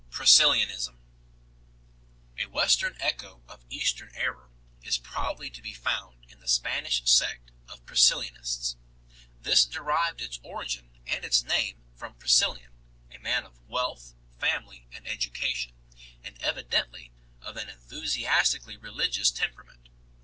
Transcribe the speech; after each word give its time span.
V. 0.09 0.15
Priscillianism. 0.17 0.97
A 2.39 2.47
Western 2.47 2.97
echo 2.99 3.43
of 3.47 3.63
Eastern 3.69 4.09
error 4.15 4.49
is 4.81 4.97
probably 4.97 5.51
to 5.51 5.61
be 5.61 5.73
found 5.75 6.25
in 6.27 6.39
the 6.39 6.47
Spanish 6.47 7.07
sect 7.07 7.51
of 7.67 7.85
Priscillianists. 7.85 8.77
This 9.39 9.63
derived 9.63 10.19
its 10.19 10.39
origin 10.41 10.89
and 11.05 11.23
its 11.23 11.43
name 11.43 11.83
from 11.95 12.15
Priscillian 12.15 12.71
*, 12.97 13.11
a 13.13 13.19
man 13.19 13.45
of 13.45 13.59
wealth, 13.69 14.15
family 14.39 14.87
and 14.91 15.07
education 15.07 15.73
2, 15.95 16.03
and 16.23 16.41
evidently 16.41 17.13
of 17.39 17.55
an 17.55 17.69
enthusiastically 17.69 18.77
religious 18.77 19.29
temperament. 19.29 19.89